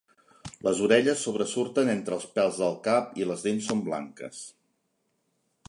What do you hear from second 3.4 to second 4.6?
dents són blanques.